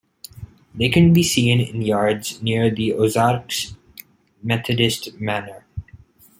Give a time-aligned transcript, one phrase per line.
[0.73, 3.75] They can be seen in yards near the Ozarks
[4.41, 5.67] Methodist Manor.